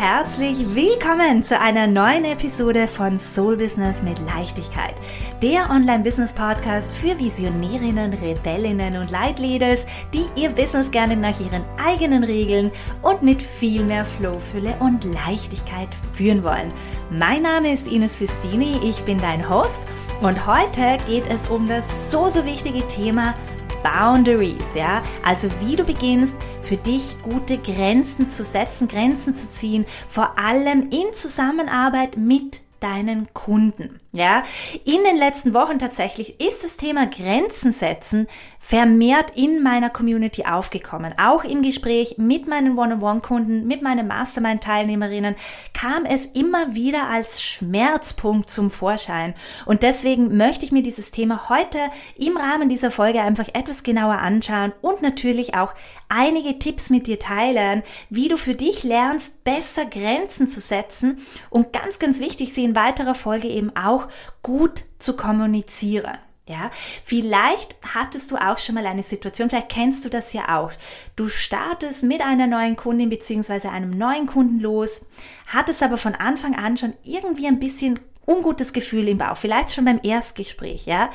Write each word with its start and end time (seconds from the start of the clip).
herzlich 0.00 0.58
willkommen 0.76 1.42
zu 1.42 1.58
einer 1.58 1.88
neuen 1.88 2.24
Episode 2.24 2.86
von 2.86 3.18
Soul 3.18 3.56
Business 3.56 4.00
mit 4.00 4.16
Leichtigkeit. 4.20 4.94
Der 5.42 5.68
Online-Business-Podcast 5.70 6.92
für 6.92 7.18
Visionärinnen, 7.18 8.12
Rebellinnen 8.12 8.96
und 8.96 9.10
Leitleaders, 9.10 9.86
die 10.14 10.26
ihr 10.40 10.50
Business 10.50 10.92
gerne 10.92 11.16
nach 11.16 11.40
ihren 11.40 11.64
eigenen 11.84 12.22
Regeln 12.22 12.70
und 13.02 13.24
mit 13.24 13.42
viel 13.42 13.82
mehr 13.82 14.04
Flow, 14.04 14.38
Fülle 14.38 14.76
und 14.78 15.04
Leichtigkeit 15.04 15.88
führen 16.12 16.44
wollen. 16.44 16.72
Mein 17.10 17.42
Name 17.42 17.72
ist 17.72 17.88
Ines 17.88 18.18
Fistini, 18.18 18.78
ich 18.84 19.02
bin 19.02 19.20
dein 19.20 19.50
Host 19.50 19.82
und 20.20 20.46
heute 20.46 20.98
geht 21.08 21.28
es 21.28 21.48
um 21.48 21.66
das 21.66 22.12
so, 22.12 22.28
so 22.28 22.44
wichtige 22.44 22.86
Thema 22.86 23.34
Boundaries, 23.82 24.74
ja, 24.74 25.02
also 25.24 25.48
wie 25.60 25.76
du 25.76 25.84
beginnst, 25.84 26.36
für 26.62 26.76
dich 26.76 27.16
gute 27.22 27.58
Grenzen 27.58 28.30
zu 28.30 28.44
setzen, 28.44 28.88
Grenzen 28.88 29.34
zu 29.34 29.48
ziehen, 29.48 29.86
vor 30.08 30.38
allem 30.38 30.90
in 30.90 31.14
Zusammenarbeit 31.14 32.16
mit 32.16 32.60
deinen 32.80 33.32
Kunden. 33.34 34.00
Ja, 34.18 34.42
in 34.84 35.04
den 35.04 35.16
letzten 35.16 35.54
Wochen 35.54 35.78
tatsächlich 35.78 36.40
ist 36.40 36.64
das 36.64 36.76
Thema 36.76 37.06
Grenzen 37.06 37.70
setzen 37.70 38.26
vermehrt 38.68 39.30
in 39.34 39.62
meiner 39.62 39.88
Community 39.88 40.44
aufgekommen. 40.44 41.14
Auch 41.16 41.42
im 41.42 41.62
Gespräch 41.62 42.16
mit 42.18 42.46
meinen 42.46 42.76
One-on-One-Kunden, 42.76 43.66
mit 43.66 43.80
meinen 43.80 44.08
Mastermind-Teilnehmerinnen 44.08 45.36
kam 45.72 46.04
es 46.04 46.26
immer 46.26 46.74
wieder 46.74 47.08
als 47.08 47.42
Schmerzpunkt 47.42 48.50
zum 48.50 48.68
Vorschein. 48.68 49.34
Und 49.64 49.82
deswegen 49.82 50.36
möchte 50.36 50.66
ich 50.66 50.72
mir 50.72 50.82
dieses 50.82 51.12
Thema 51.12 51.48
heute 51.48 51.78
im 52.16 52.36
Rahmen 52.36 52.68
dieser 52.68 52.90
Folge 52.90 53.22
einfach 53.22 53.48
etwas 53.54 53.84
genauer 53.84 54.18
anschauen 54.18 54.72
und 54.82 55.00
natürlich 55.00 55.54
auch 55.54 55.72
einige 56.10 56.58
Tipps 56.58 56.90
mit 56.90 57.06
dir 57.06 57.18
teilen, 57.18 57.82
wie 58.10 58.28
du 58.28 58.36
für 58.36 58.54
dich 58.54 58.82
lernst, 58.82 59.44
besser 59.44 59.86
Grenzen 59.86 60.48
zu 60.48 60.60
setzen 60.60 61.18
und 61.48 61.72
ganz, 61.72 61.98
ganz 61.98 62.20
wichtig, 62.20 62.52
sie 62.52 62.64
in 62.64 62.76
weiterer 62.76 63.14
Folge 63.14 63.48
eben 63.48 63.74
auch 63.76 64.07
gut 64.42 64.84
zu 64.98 65.16
kommunizieren. 65.16 66.18
Ja, 66.48 66.70
vielleicht 67.04 67.76
hattest 67.94 68.30
du 68.30 68.36
auch 68.36 68.56
schon 68.56 68.74
mal 68.74 68.86
eine 68.86 69.02
Situation, 69.02 69.50
vielleicht 69.50 69.68
kennst 69.68 70.06
du 70.06 70.08
das 70.08 70.32
ja 70.32 70.58
auch. 70.58 70.72
Du 71.14 71.28
startest 71.28 72.04
mit 72.04 72.22
einer 72.22 72.46
neuen 72.46 72.74
Kundin 72.74 73.10
beziehungsweise 73.10 73.70
einem 73.70 73.90
neuen 73.90 74.26
Kunden 74.26 74.58
los, 74.58 75.04
hattest 75.46 75.82
aber 75.82 75.98
von 75.98 76.14
Anfang 76.14 76.54
an 76.54 76.78
schon 76.78 76.94
irgendwie 77.04 77.48
ein 77.48 77.58
bisschen 77.58 78.00
ungutes 78.28 78.72
Gefühl 78.72 79.08
im 79.08 79.18
Bauch, 79.18 79.36
vielleicht 79.36 79.72
schon 79.72 79.84
beim 79.84 80.00
Erstgespräch, 80.02 80.86
ja. 80.86 81.10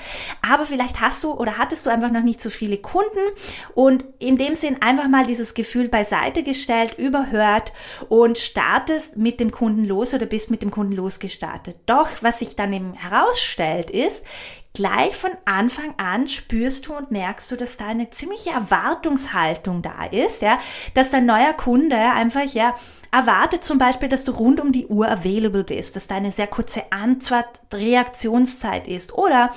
Aber 0.47 0.66
vielleicht 0.66 1.00
hast 1.00 1.23
du 1.23 1.31
oder 1.31 1.58
hattest 1.58 1.86
du 1.86 1.89
einfach 1.89 2.11
noch 2.11 2.23
nicht 2.23 2.42
so 2.42 2.50
viele 2.50 2.78
Kunden 2.78 3.20
und 3.75 4.03
in 4.20 4.38
dem 4.38 4.55
Sinn 4.55 4.81
einfach 4.81 5.08
mal 5.08 5.25
dieses 5.25 5.53
Gefühl 5.53 5.89
beiseite 5.89 6.44
gestellt, 6.44 6.97
überhört 6.97 7.72
und 8.09 8.38
startest 8.38 9.17
mit 9.17 9.39
dem 9.39 9.52
Kunden 9.52 9.86
los 9.86 10.14
oder 10.14 10.25
bist 10.25 10.50
mit 10.50 10.61
dem 10.61 10.72
Kunden 10.72 10.94
losgestartet. 10.94 11.78
Doch 11.86 12.09
was 12.22 12.39
sich 12.39 12.55
dann 12.55 12.73
eben 12.73 12.94
herausstellt 12.94 13.92
ist, 13.92 14.25
gleich 14.73 15.16
von 15.16 15.31
Anfang 15.45 15.94
an 15.98 16.27
spürst 16.27 16.88
du 16.88 16.95
und 16.95 17.11
merkst 17.11 17.52
du, 17.52 17.55
dass 17.55 17.77
da 17.77 17.88
eine 17.88 18.09
ziemliche 18.09 18.50
Erwartungshaltung 18.50 19.81
da 19.81 20.05
ist, 20.05 20.42
ja, 20.42 20.59
dass 20.95 21.11
dein 21.11 21.25
neuer 21.25 21.53
Kunde 21.53 21.95
einfach, 21.95 22.45
ja, 22.53 22.75
erwartet 23.14 23.64
zum 23.64 23.78
Beispiel, 23.78 24.09
dass 24.09 24.25
du 24.25 24.31
rund 24.31 24.59
um 24.59 24.72
die 24.72 24.88
Uhr 24.88 25.08
available 25.08 25.64
bist, 25.64 25.95
dass 25.95 26.08
da 26.08 26.16
eine 26.16 26.31
sehr 26.31 26.47
kurze 26.47 26.92
Antwort-Reaktionszeit 26.92 28.88
ist 28.88 29.14
oder 29.14 29.52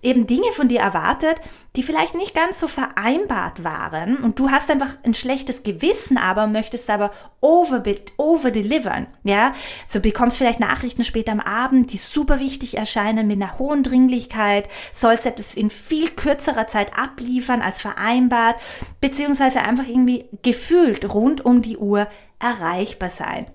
eben 0.00 0.28
Dinge 0.28 0.52
von 0.52 0.68
dir 0.68 0.78
erwartet, 0.78 1.40
die 1.74 1.82
vielleicht 1.82 2.14
nicht 2.14 2.34
ganz 2.34 2.60
so 2.60 2.68
vereinbart 2.68 3.64
waren 3.64 4.18
und 4.18 4.38
du 4.38 4.50
hast 4.50 4.70
einfach 4.70 4.96
ein 5.04 5.14
schlechtes 5.14 5.64
Gewissen, 5.64 6.18
aber 6.18 6.46
möchtest 6.46 6.88
aber 6.88 7.10
over, 7.40 7.82
over 8.16 8.52
delivern, 8.52 9.08
ja, 9.24 9.54
so 9.88 10.00
bekommst 10.00 10.38
vielleicht 10.38 10.60
Nachrichten 10.60 11.02
später 11.02 11.32
am 11.32 11.40
Abend, 11.40 11.92
die 11.92 11.96
super 11.96 12.38
wichtig 12.38 12.76
erscheinen 12.76 13.26
mit 13.26 13.42
einer 13.42 13.58
hohen 13.58 13.82
Dringlichkeit, 13.82 14.68
sollst 14.92 15.26
etwas 15.26 15.54
in 15.54 15.70
viel 15.70 16.10
kürzerer 16.10 16.68
Zeit 16.68 16.96
abliefern 16.96 17.60
als 17.60 17.80
vereinbart, 17.80 18.54
beziehungsweise 19.00 19.62
einfach 19.62 19.88
irgendwie 19.88 20.26
gefühlt 20.42 21.12
rund 21.12 21.44
um 21.44 21.62
die 21.62 21.76
Uhr 21.76 22.06
erreichbar 22.40 23.10
sein. 23.10 23.46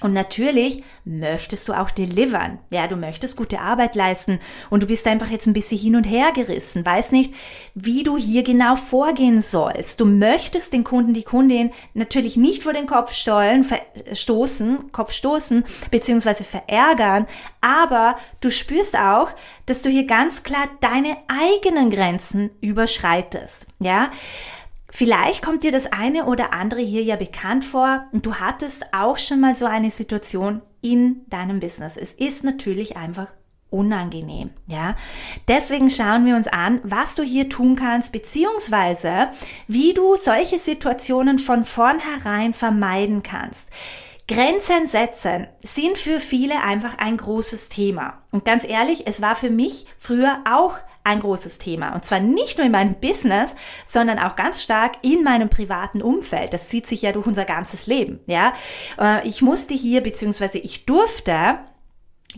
Und 0.00 0.12
natürlich 0.12 0.84
möchtest 1.04 1.66
du 1.68 1.72
auch 1.72 1.90
delivern. 1.90 2.60
Ja, 2.70 2.86
du 2.86 2.94
möchtest 2.94 3.36
gute 3.36 3.58
Arbeit 3.58 3.96
leisten 3.96 4.38
und 4.70 4.82
du 4.82 4.86
bist 4.86 5.06
einfach 5.08 5.28
jetzt 5.28 5.46
ein 5.46 5.52
bisschen 5.54 5.78
hin 5.78 5.96
und 5.96 6.04
her 6.04 6.30
gerissen, 6.32 6.86
weiß 6.86 7.10
nicht, 7.10 7.34
wie 7.74 8.04
du 8.04 8.16
hier 8.16 8.44
genau 8.44 8.76
vorgehen 8.76 9.42
sollst. 9.42 9.98
Du 9.98 10.04
möchtest 10.04 10.72
den 10.72 10.84
Kunden, 10.84 11.14
die 11.14 11.24
Kundin 11.24 11.72
natürlich 11.94 12.36
nicht 12.36 12.62
vor 12.62 12.74
den 12.74 12.86
Kopf 12.86 13.12
stollen, 13.12 13.66
stoßen, 14.12 14.92
Kopf 14.92 15.12
stoßen, 15.12 15.64
beziehungsweise 15.90 16.44
verärgern, 16.44 17.26
aber 17.60 18.16
du 18.40 18.52
spürst 18.52 18.96
auch, 18.96 19.30
dass 19.66 19.82
du 19.82 19.90
hier 19.90 20.06
ganz 20.06 20.44
klar 20.44 20.68
deine 20.80 21.16
eigenen 21.26 21.90
Grenzen 21.90 22.50
überschreitest. 22.60 23.66
Ja, 23.80 24.12
Vielleicht 24.90 25.42
kommt 25.42 25.64
dir 25.64 25.72
das 25.72 25.92
eine 25.92 26.24
oder 26.24 26.54
andere 26.54 26.80
hier 26.80 27.02
ja 27.02 27.16
bekannt 27.16 27.64
vor 27.64 28.06
und 28.12 28.24
du 28.24 28.36
hattest 28.36 28.86
auch 28.92 29.18
schon 29.18 29.40
mal 29.40 29.54
so 29.54 29.66
eine 29.66 29.90
Situation 29.90 30.62
in 30.80 31.26
deinem 31.28 31.60
Business. 31.60 31.96
Es 31.96 32.12
ist 32.12 32.42
natürlich 32.42 32.96
einfach 32.96 33.28
unangenehm, 33.70 34.50
ja. 34.66 34.96
Deswegen 35.46 35.90
schauen 35.90 36.24
wir 36.24 36.36
uns 36.36 36.48
an, 36.48 36.80
was 36.84 37.14
du 37.16 37.22
hier 37.22 37.50
tun 37.50 37.76
kannst, 37.76 38.12
beziehungsweise 38.12 39.28
wie 39.66 39.92
du 39.92 40.16
solche 40.16 40.58
Situationen 40.58 41.38
von 41.38 41.64
vornherein 41.64 42.54
vermeiden 42.54 43.22
kannst. 43.22 43.68
Grenzen 44.26 44.86
setzen 44.86 45.48
sind 45.62 45.96
für 45.96 46.20
viele 46.20 46.62
einfach 46.62 46.98
ein 46.98 47.16
großes 47.16 47.70
Thema. 47.70 48.22
Und 48.30 48.44
ganz 48.44 48.66
ehrlich, 48.66 49.06
es 49.06 49.22
war 49.22 49.36
für 49.36 49.50
mich 49.50 49.86
früher 49.98 50.38
auch 50.50 50.74
ein 51.08 51.20
großes 51.20 51.58
Thema. 51.58 51.94
Und 51.94 52.04
zwar 52.04 52.20
nicht 52.20 52.58
nur 52.58 52.66
in 52.66 52.72
meinem 52.72 52.94
Business, 52.94 53.56
sondern 53.86 54.18
auch 54.18 54.36
ganz 54.36 54.62
stark 54.62 54.96
in 55.02 55.24
meinem 55.24 55.48
privaten 55.48 56.02
Umfeld. 56.02 56.52
Das 56.52 56.68
zieht 56.68 56.86
sich 56.86 57.02
ja 57.02 57.12
durch 57.12 57.26
unser 57.26 57.44
ganzes 57.44 57.86
Leben. 57.86 58.20
Ja, 58.26 58.52
äh, 58.98 59.26
ich 59.26 59.42
musste 59.42 59.74
hier, 59.74 60.02
beziehungsweise 60.02 60.58
ich 60.58 60.84
durfte 60.86 61.58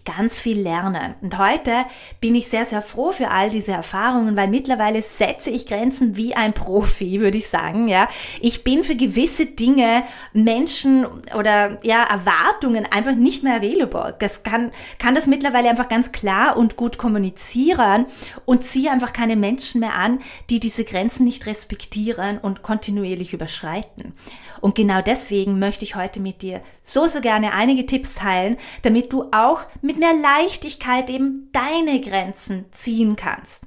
ganz 0.04 0.38
viel 0.38 0.60
lernen. 0.60 1.14
Und 1.20 1.36
heute 1.36 1.72
bin 2.20 2.36
ich 2.36 2.46
sehr, 2.46 2.64
sehr 2.64 2.80
froh 2.80 3.10
für 3.10 3.30
all 3.30 3.50
diese 3.50 3.72
Erfahrungen, 3.72 4.36
weil 4.36 4.46
mittlerweile 4.46 5.02
setze 5.02 5.50
ich 5.50 5.66
Grenzen 5.66 6.16
wie 6.16 6.34
ein 6.36 6.52
Profi, 6.52 7.20
würde 7.20 7.38
ich 7.38 7.48
sagen, 7.48 7.88
ja. 7.88 8.08
Ich 8.40 8.62
bin 8.62 8.84
für 8.84 8.94
gewisse 8.94 9.46
Dinge, 9.46 10.04
Menschen 10.32 11.06
oder, 11.36 11.78
ja, 11.82 12.04
Erwartungen 12.04 12.86
einfach 12.90 13.16
nicht 13.16 13.42
mehr 13.42 13.56
available. 13.56 14.14
Das 14.20 14.44
kann, 14.44 14.70
kann 14.98 15.16
das 15.16 15.26
mittlerweile 15.26 15.68
einfach 15.68 15.88
ganz 15.88 16.12
klar 16.12 16.56
und 16.56 16.76
gut 16.76 16.96
kommunizieren 16.96 18.06
und 18.44 18.64
ziehe 18.64 18.92
einfach 18.92 19.12
keine 19.12 19.34
Menschen 19.34 19.80
mehr 19.80 19.96
an, 19.96 20.20
die 20.50 20.60
diese 20.60 20.84
Grenzen 20.84 21.24
nicht 21.24 21.46
respektieren 21.46 22.38
und 22.38 22.62
kontinuierlich 22.62 23.32
überschreiten. 23.32 24.14
Und 24.60 24.74
genau 24.74 25.00
deswegen 25.00 25.58
möchte 25.58 25.84
ich 25.84 25.96
heute 25.96 26.20
mit 26.20 26.42
dir 26.42 26.60
so, 26.82 27.06
so 27.06 27.20
gerne 27.20 27.52
einige 27.52 27.86
Tipps 27.86 28.14
teilen, 28.14 28.56
damit 28.82 29.12
du 29.12 29.24
auch 29.32 29.62
mit 29.82 29.98
mehr 29.98 30.14
Leichtigkeit 30.14 31.08
eben 31.10 31.50
deine 31.52 32.00
Grenzen 32.00 32.66
ziehen 32.72 33.16
kannst. 33.16 33.64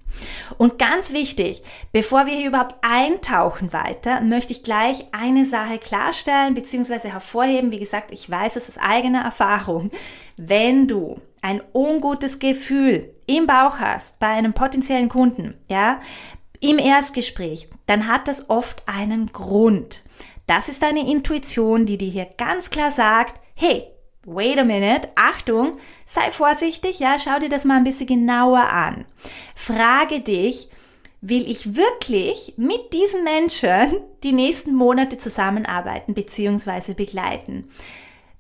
Und 0.58 0.78
ganz 0.78 1.12
wichtig, 1.14 1.64
bevor 1.92 2.26
wir 2.26 2.34
hier 2.34 2.50
überhaupt 2.50 2.76
eintauchen 2.82 3.74
weiter, 3.74 4.22
möchte 4.22 4.54
ich 4.54 4.64
gleich 4.64 5.08
eine 5.12 5.46
Sache 5.46 5.80
klarstellen 5.80 6.54
bzw. 6.54 7.10
hervorheben. 7.10 7.72
Wie 7.72 7.80
gesagt, 7.80 8.12
ich 8.12 8.30
weiß 8.30 8.56
es 8.56 8.70
aus 8.70 8.78
eigener 8.78 9.22
Erfahrung. 9.22 9.90
Wenn 10.38 10.88
du 10.88 11.20
ein 11.42 11.62
ungutes 11.74 12.40
Gefühl 12.40 13.14
im 13.26 13.48
Bauch 13.48 13.80
hast 13.80 14.20
bei 14.20 14.28
einem 14.28 14.54
potenziellen 14.54 15.10
Kunden, 15.10 15.56
ja, 15.68 16.00
im 16.60 16.80
Erstgespräch, 16.80 17.68
dann 17.88 18.08
hat 18.08 18.28
das 18.28 18.50
oft 18.50 18.84
einen 18.88 19.34
Grund. 19.34 20.04
Das 20.48 20.70
ist 20.70 20.82
deine 20.82 21.10
Intuition, 21.10 21.86
die 21.86 21.98
dir 21.98 22.10
hier 22.10 22.28
ganz 22.38 22.70
klar 22.70 22.92
sagt, 22.92 23.40
hey, 23.56 23.86
wait 24.26 24.58
a 24.58 24.64
minute, 24.64 25.10
Achtung, 25.16 25.78
sei 26.06 26.32
vorsichtig, 26.32 27.00
ja, 27.00 27.18
schau 27.20 27.40
dir 27.40 27.50
das 27.50 27.66
mal 27.66 27.78
ein 27.78 27.84
bisschen 27.84 28.08
genauer 28.08 28.70
an. 28.70 29.06
Frage 29.56 30.22
dich, 30.22 30.70
will 31.22 31.50
ich 31.50 31.76
wirklich 31.76 32.54
mit 32.58 32.94
diesen 32.94 33.24
Menschen 33.24 34.00
die 34.24 34.34
nächsten 34.34 34.76
Monate 34.76 35.18
zusammenarbeiten 35.18 36.14
bzw. 36.14 36.94
begleiten? 36.94 37.70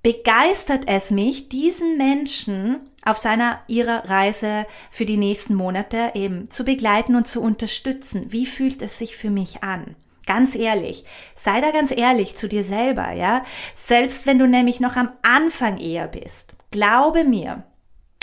Begeistert 0.04 0.84
es 0.88 1.12
mich, 1.12 1.48
diesen 1.48 1.98
Menschen 1.98 2.82
auf 3.06 3.18
seiner, 3.18 3.62
ihrer 3.70 4.10
Reise 4.10 4.66
für 4.92 5.06
die 5.06 5.16
nächsten 5.16 5.56
Monate 5.56 6.12
eben 6.14 6.50
zu 6.50 6.66
begleiten 6.66 7.16
und 7.16 7.26
zu 7.26 7.42
unterstützen? 7.42 8.26
Wie 8.30 8.46
fühlt 8.46 8.82
es 8.82 8.98
sich 8.98 9.16
für 9.16 9.30
mich 9.30 9.64
an? 9.64 9.96
Ganz 10.26 10.56
ehrlich, 10.56 11.04
sei 11.36 11.60
da 11.60 11.72
ganz 11.72 11.92
ehrlich 11.92 12.38
zu 12.38 12.48
dir 12.48 12.64
selber, 12.64 13.12
ja? 13.12 13.44
Selbst 13.76 14.26
wenn 14.26 14.40
du 14.40 14.48
nämlich 14.48 14.80
noch 14.80 14.96
am 14.96 15.12
Anfang 15.22 15.78
eher 15.78 16.08
bist. 16.08 16.54
Glaube 16.72 17.26
mir, 17.26 17.64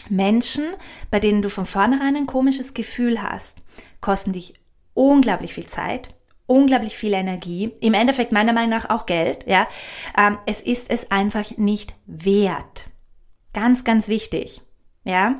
Menschen, 0.08 0.64
bei 1.11 1.20
denen 1.20 1.43
du 1.43 1.50
von 1.50 1.67
vornherein 1.67 2.17
ein 2.17 2.26
komisches 2.26 2.73
Gefühl 2.73 3.23
hast, 3.23 3.58
kosten 4.00 4.32
dich 4.32 4.55
unglaublich 4.94 5.52
viel 5.52 5.67
Zeit, 5.67 6.14
unglaublich 6.47 6.97
viel 6.97 7.12
Energie, 7.12 7.73
im 7.81 7.94
Endeffekt 7.94 8.32
meiner 8.32 8.55
Meinung 8.55 8.70
nach 8.70 8.88
auch 8.88 9.05
Geld, 9.05 9.47
ja. 9.47 9.69
Ähm, 10.17 10.38
es 10.47 10.61
ist 10.61 10.91
es 10.91 11.11
einfach 11.11 11.56
nicht 11.58 11.94
wert. 12.06 12.87
Ganz, 13.52 13.85
ganz 13.85 14.08
wichtig, 14.08 14.62
ja. 15.05 15.38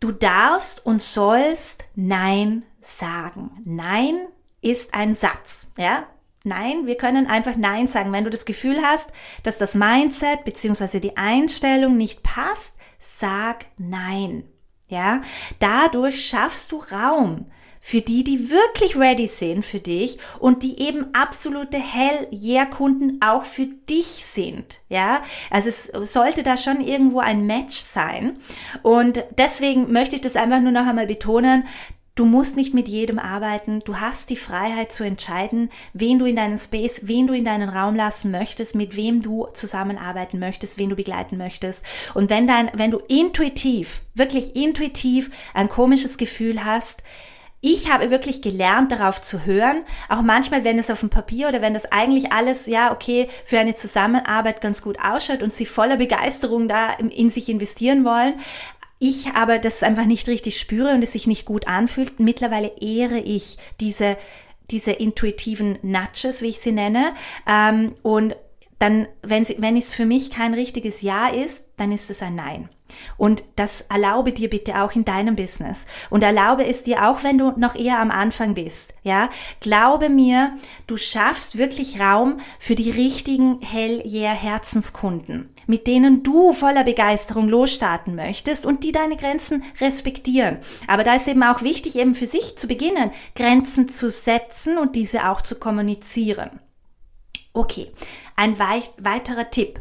Du 0.00 0.10
darfst 0.10 0.86
und 0.86 1.02
sollst 1.02 1.84
Nein 1.94 2.62
sagen. 2.82 3.50
Nein 3.64 4.14
ist 4.60 4.94
ein 4.94 5.14
Satz, 5.14 5.68
ja. 5.76 6.06
Nein, 6.44 6.86
wir 6.86 6.96
können 6.96 7.26
einfach 7.26 7.56
Nein 7.56 7.88
sagen. 7.88 8.12
Wenn 8.12 8.24
du 8.24 8.30
das 8.30 8.44
Gefühl 8.44 8.78
hast, 8.82 9.10
dass 9.42 9.58
das 9.58 9.74
Mindset 9.74 10.44
bzw. 10.44 11.00
die 11.00 11.16
Einstellung 11.16 11.96
nicht 11.96 12.22
passt, 12.22 12.76
sag 12.98 13.66
Nein. 13.76 14.44
Ja, 14.88 15.20
dadurch 15.58 16.26
schaffst 16.26 16.72
du 16.72 16.78
Raum 16.78 17.50
für 17.80 18.00
die, 18.00 18.24
die 18.24 18.50
wirklich 18.50 18.96
ready 18.96 19.26
sind 19.26 19.64
für 19.64 19.80
dich 19.80 20.18
und 20.38 20.62
die 20.62 20.80
eben 20.80 21.14
absolute 21.14 21.78
Hell-Yeah-Kunden 21.78 23.20
auch 23.22 23.44
für 23.44 23.66
dich 23.66 24.06
sind. 24.06 24.80
Ja, 24.88 25.22
also 25.50 25.68
es 25.68 26.12
sollte 26.12 26.42
da 26.42 26.56
schon 26.56 26.80
irgendwo 26.80 27.20
ein 27.20 27.46
Match 27.46 27.76
sein. 27.76 28.38
Und 28.82 29.24
deswegen 29.36 29.92
möchte 29.92 30.16
ich 30.16 30.22
das 30.22 30.36
einfach 30.36 30.60
nur 30.60 30.72
noch 30.72 30.86
einmal 30.86 31.06
betonen, 31.06 31.64
Du 32.18 32.24
musst 32.24 32.56
nicht 32.56 32.74
mit 32.74 32.88
jedem 32.88 33.20
arbeiten. 33.20 33.78
Du 33.84 34.00
hast 34.00 34.28
die 34.28 34.36
Freiheit 34.36 34.90
zu 34.90 35.04
entscheiden, 35.04 35.70
wen 35.92 36.18
du 36.18 36.24
in 36.24 36.34
deinen 36.34 36.58
Space, 36.58 37.02
wen 37.04 37.28
du 37.28 37.32
in 37.32 37.44
deinen 37.44 37.68
Raum 37.68 37.94
lassen 37.94 38.32
möchtest, 38.32 38.74
mit 38.74 38.96
wem 38.96 39.22
du 39.22 39.46
zusammenarbeiten 39.54 40.40
möchtest, 40.40 40.78
wen 40.78 40.90
du 40.90 40.96
begleiten 40.96 41.36
möchtest. 41.36 41.84
Und 42.14 42.28
wenn 42.28 42.48
dein, 42.48 42.72
wenn 42.74 42.90
du 42.90 42.98
intuitiv, 43.06 44.00
wirklich 44.14 44.56
intuitiv 44.56 45.30
ein 45.54 45.68
komisches 45.68 46.18
Gefühl 46.18 46.64
hast, 46.64 47.04
ich 47.60 47.90
habe 47.90 48.10
wirklich 48.10 48.42
gelernt, 48.42 48.90
darauf 48.90 49.20
zu 49.20 49.44
hören. 49.44 49.82
Auch 50.08 50.22
manchmal, 50.22 50.64
wenn 50.64 50.78
es 50.78 50.90
auf 50.90 51.00
dem 51.00 51.10
Papier 51.10 51.48
oder 51.48 51.60
wenn 51.60 51.74
das 51.74 51.90
eigentlich 51.90 52.32
alles, 52.32 52.66
ja, 52.66 52.92
okay, 52.92 53.28
für 53.44 53.58
eine 53.60 53.76
Zusammenarbeit 53.76 54.60
ganz 54.60 54.82
gut 54.82 54.98
ausschaut 55.00 55.42
und 55.42 55.52
sie 55.52 55.66
voller 55.66 55.96
Begeisterung 55.96 56.66
da 56.66 56.92
in 56.92 57.30
sich 57.30 57.48
investieren 57.48 58.04
wollen 58.04 58.34
ich 58.98 59.28
aber 59.34 59.58
das 59.58 59.82
einfach 59.82 60.06
nicht 60.06 60.28
richtig 60.28 60.58
spüre 60.58 60.92
und 60.92 61.02
es 61.02 61.12
sich 61.12 61.26
nicht 61.26 61.44
gut 61.44 61.68
anfühlt, 61.68 62.18
mittlerweile 62.20 62.72
ehre 62.80 63.18
ich 63.18 63.58
diese, 63.80 64.16
diese 64.70 64.92
intuitiven 64.92 65.78
Nudges, 65.82 66.42
wie 66.42 66.48
ich 66.48 66.60
sie 66.60 66.72
nenne. 66.72 67.14
Ähm, 67.48 67.94
und 68.02 68.36
dann, 68.78 69.08
wenn, 69.22 69.44
sie, 69.44 69.56
wenn 69.58 69.76
es 69.76 69.90
für 69.90 70.06
mich 70.06 70.30
kein 70.30 70.54
richtiges 70.54 71.02
Ja 71.02 71.28
ist, 71.28 71.68
dann 71.76 71.92
ist 71.92 72.10
es 72.10 72.22
ein 72.22 72.34
Nein. 72.34 72.68
Und 73.16 73.44
das 73.56 73.82
erlaube 73.82 74.32
dir 74.32 74.50
bitte 74.50 74.82
auch 74.82 74.92
in 74.92 75.04
deinem 75.04 75.36
Business. 75.36 75.86
Und 76.10 76.22
erlaube 76.22 76.66
es 76.66 76.82
dir 76.82 77.08
auch, 77.08 77.24
wenn 77.24 77.38
du 77.38 77.52
noch 77.56 77.74
eher 77.74 78.00
am 78.00 78.10
Anfang 78.10 78.54
bist. 78.54 78.94
Ja, 79.02 79.30
glaube 79.60 80.08
mir, 80.08 80.56
du 80.86 80.96
schaffst 80.96 81.58
wirklich 81.58 82.00
Raum 82.00 82.40
für 82.58 82.74
die 82.74 82.90
richtigen 82.90 83.60
hell 83.60 84.02
yeah 84.04 84.32
Herzenskunden, 84.32 85.54
mit 85.66 85.86
denen 85.86 86.22
du 86.22 86.52
voller 86.52 86.84
Begeisterung 86.84 87.48
losstarten 87.48 88.14
möchtest 88.14 88.66
und 88.66 88.84
die 88.84 88.92
deine 88.92 89.16
Grenzen 89.16 89.64
respektieren. 89.80 90.58
Aber 90.86 91.04
da 91.04 91.14
ist 91.14 91.28
eben 91.28 91.42
auch 91.42 91.62
wichtig, 91.62 91.96
eben 91.96 92.14
für 92.14 92.26
sich 92.26 92.56
zu 92.56 92.66
beginnen, 92.66 93.10
Grenzen 93.34 93.88
zu 93.88 94.10
setzen 94.10 94.78
und 94.78 94.96
diese 94.96 95.28
auch 95.28 95.42
zu 95.42 95.58
kommunizieren. 95.58 96.60
Okay, 97.52 97.90
ein 98.36 98.58
weiterer 98.58 99.50
Tipp. 99.50 99.80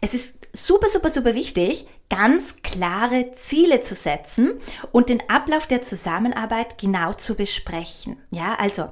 Es 0.00 0.14
ist 0.14 0.48
super, 0.52 0.88
super, 0.88 1.10
super 1.10 1.34
wichtig, 1.34 1.86
ganz 2.10 2.62
klare 2.62 3.32
Ziele 3.36 3.80
zu 3.80 3.94
setzen 3.94 4.52
und 4.92 5.08
den 5.08 5.22
Ablauf 5.28 5.66
der 5.66 5.82
Zusammenarbeit 5.82 6.78
genau 6.78 7.12
zu 7.12 7.34
besprechen. 7.34 8.16
Ja, 8.30 8.56
also 8.58 8.88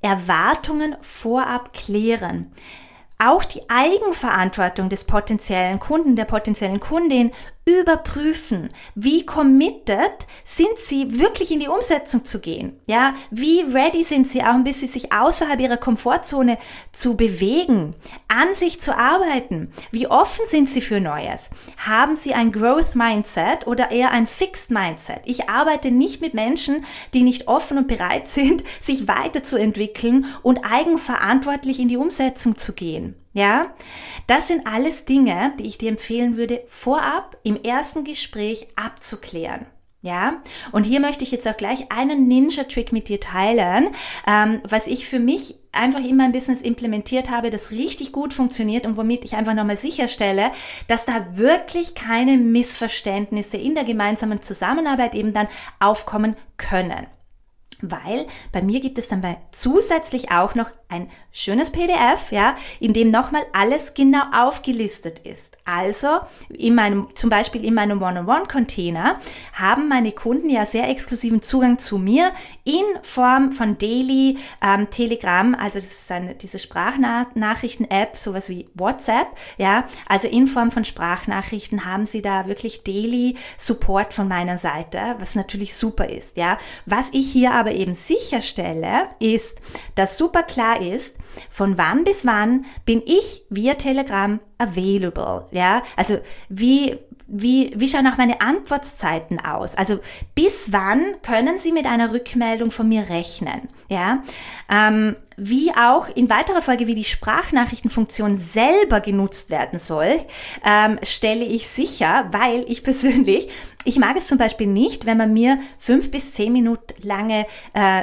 Erwartungen 0.00 0.96
vorab 1.00 1.72
klären. 1.72 2.52
Auch 3.18 3.44
die 3.44 3.62
Eigenverantwortung 3.68 4.88
des 4.88 5.04
potenziellen 5.04 5.78
Kunden, 5.78 6.16
der 6.16 6.24
potenziellen 6.24 6.80
Kundin 6.80 7.30
überprüfen, 7.64 8.70
wie 8.96 9.24
committed 9.24 10.26
sind 10.44 10.78
sie 10.78 11.20
wirklich 11.20 11.52
in 11.52 11.60
die 11.60 11.68
Umsetzung 11.68 12.24
zu 12.24 12.40
gehen. 12.40 12.80
Ja, 12.86 13.14
wie 13.30 13.60
ready 13.60 14.02
sind 14.02 14.26
sie 14.26 14.42
auch 14.42 14.54
ein 14.54 14.64
bisschen 14.64 14.88
sich 14.88 15.12
außerhalb 15.12 15.60
ihrer 15.60 15.76
Komfortzone 15.76 16.58
zu 16.92 17.16
bewegen, 17.16 17.94
an 18.26 18.52
sich 18.54 18.80
zu 18.80 18.96
arbeiten. 18.96 19.72
Wie 19.92 20.08
offen 20.08 20.46
sind 20.48 20.70
sie 20.70 20.80
für 20.80 20.98
Neues? 20.98 21.50
Haben 21.76 22.16
sie 22.16 22.34
ein 22.34 22.50
Growth 22.50 22.96
Mindset 22.96 23.66
oder 23.66 23.92
eher 23.92 24.10
ein 24.10 24.26
Fixed 24.26 24.72
Mindset? 24.72 25.20
Ich 25.24 25.48
arbeite 25.48 25.92
nicht 25.92 26.20
mit 26.20 26.34
Menschen, 26.34 26.84
die 27.14 27.22
nicht 27.22 27.46
offen 27.46 27.78
und 27.78 27.86
bereit 27.86 28.28
sind, 28.28 28.64
sich 28.80 29.06
weiterzuentwickeln 29.06 30.26
und 30.42 30.64
eigenverantwortlich 30.64 31.78
in 31.78 31.88
die 31.88 31.96
Umsetzung 31.96 32.56
zu 32.58 32.72
gehen. 32.72 33.14
Ja, 33.32 33.72
das 34.26 34.48
sind 34.48 34.66
alles 34.66 35.06
Dinge, 35.06 35.54
die 35.58 35.66
ich 35.66 35.78
dir 35.78 35.88
empfehlen 35.88 36.36
würde, 36.36 36.62
vorab 36.66 37.38
im 37.44 37.62
ersten 37.62 38.04
Gespräch 38.04 38.68
abzuklären. 38.76 39.66
Ja, 40.04 40.42
und 40.72 40.82
hier 40.82 40.98
möchte 40.98 41.22
ich 41.22 41.30
jetzt 41.30 41.46
auch 41.46 41.56
gleich 41.56 41.92
einen 41.92 42.26
Ninja-Trick 42.26 42.92
mit 42.92 43.08
dir 43.08 43.20
teilen, 43.20 43.90
ähm, 44.26 44.60
was 44.64 44.88
ich 44.88 45.06
für 45.06 45.20
mich 45.20 45.60
einfach 45.70 46.00
in 46.00 46.16
meinem 46.16 46.32
Business 46.32 46.60
implementiert 46.60 47.30
habe, 47.30 47.50
das 47.50 47.70
richtig 47.70 48.10
gut 48.10 48.34
funktioniert 48.34 48.84
und 48.84 48.96
womit 48.96 49.24
ich 49.24 49.34
einfach 49.34 49.54
nochmal 49.54 49.76
sicherstelle, 49.76 50.50
dass 50.88 51.04
da 51.04 51.36
wirklich 51.36 51.94
keine 51.94 52.36
Missverständnisse 52.36 53.56
in 53.56 53.76
der 53.76 53.84
gemeinsamen 53.84 54.42
Zusammenarbeit 54.42 55.14
eben 55.14 55.32
dann 55.32 55.46
aufkommen 55.78 56.36
können. 56.56 57.06
Weil 57.80 58.26
bei 58.50 58.60
mir 58.60 58.80
gibt 58.80 58.98
es 58.98 59.08
dann 59.08 59.20
bei 59.20 59.38
zusätzlich 59.52 60.32
auch 60.32 60.56
noch 60.56 60.70
ein 60.92 61.10
schönes 61.32 61.70
PDF, 61.70 62.30
ja, 62.30 62.56
in 62.78 62.92
dem 62.92 63.10
nochmal 63.10 63.42
alles 63.52 63.94
genau 63.94 64.22
aufgelistet 64.34 65.20
ist. 65.20 65.56
Also 65.64 66.08
in 66.50 66.74
meinem, 66.74 67.08
zum 67.14 67.30
Beispiel 67.30 67.64
in 67.64 67.72
meinem 67.72 68.02
One-on-One-Container 68.02 69.18
haben 69.54 69.88
meine 69.88 70.12
Kunden 70.12 70.50
ja 70.50 70.66
sehr 70.66 70.88
exklusiven 70.90 71.40
Zugang 71.40 71.78
zu 71.78 71.96
mir 71.96 72.32
in 72.64 72.84
Form 73.02 73.52
von 73.52 73.78
Daily 73.78 74.38
ähm, 74.62 74.90
Telegram, 74.90 75.54
also 75.54 75.78
das 75.78 75.86
ist 75.86 76.12
eine, 76.12 76.34
diese 76.34 76.58
Sprachnachrichten-App, 76.58 78.16
sowas 78.16 78.50
wie 78.50 78.68
WhatsApp, 78.74 79.28
ja, 79.56 79.84
also 80.06 80.28
in 80.28 80.46
Form 80.46 80.70
von 80.70 80.84
Sprachnachrichten 80.84 81.86
haben 81.86 82.04
sie 82.04 82.20
da 82.20 82.46
wirklich 82.46 82.84
Daily 82.84 83.36
Support 83.56 84.12
von 84.12 84.28
meiner 84.28 84.58
Seite, 84.58 85.16
was 85.18 85.34
natürlich 85.34 85.74
super 85.74 86.10
ist, 86.10 86.36
ja. 86.36 86.58
Was 86.84 87.08
ich 87.12 87.32
hier 87.32 87.52
aber 87.52 87.72
eben 87.72 87.94
sicherstelle, 87.94 89.08
ist, 89.18 89.60
dass 89.94 90.18
super 90.18 90.42
klar 90.42 90.81
ist, 90.82 91.18
von 91.50 91.78
wann 91.78 92.04
bis 92.04 92.26
wann 92.26 92.66
bin 92.84 93.02
ich 93.04 93.44
via 93.50 93.74
Telegram 93.74 94.40
available, 94.58 95.46
ja, 95.50 95.82
also 95.96 96.18
wie 96.48 96.98
wie, 97.34 97.72
wie 97.74 97.88
schauen 97.88 98.06
auch 98.06 98.18
meine 98.18 98.42
Antwortzeiten 98.42 99.40
aus? 99.40 99.74
Also 99.74 100.00
bis 100.34 100.70
wann 100.70 101.00
können 101.22 101.56
Sie 101.56 101.72
mit 101.72 101.86
einer 101.86 102.12
Rückmeldung 102.12 102.70
von 102.70 102.86
mir 102.86 103.08
rechnen? 103.08 103.70
Ja, 103.88 104.22
ähm, 104.70 105.16
wie 105.38 105.72
auch 105.74 106.08
in 106.14 106.28
weiterer 106.28 106.60
Folge, 106.60 106.86
wie 106.86 106.94
die 106.94 107.04
Sprachnachrichtenfunktion 107.04 108.36
selber 108.36 109.00
genutzt 109.00 109.48
werden 109.48 109.78
soll, 109.78 110.20
ähm, 110.64 110.98
stelle 111.02 111.44
ich 111.44 111.68
sicher, 111.68 112.28
weil 112.32 112.64
ich 112.68 112.84
persönlich, 112.84 113.48
ich 113.84 113.98
mag 113.98 114.16
es 114.16 114.26
zum 114.26 114.36
Beispiel 114.36 114.66
nicht, 114.66 115.06
wenn 115.06 115.16
man 115.16 115.32
mir 115.32 115.58
fünf 115.78 116.10
bis 116.10 116.34
zehn 116.34 116.52
Minuten 116.52 116.94
lange 117.02 117.46
äh, 117.72 118.02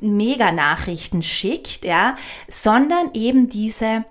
Mega-Nachrichten 0.00 1.22
schickt, 1.22 1.84
ja, 1.84 2.16
sondern 2.48 3.10
eben 3.14 3.48
diese 3.48 4.04